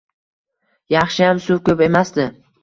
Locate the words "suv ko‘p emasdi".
1.49-2.27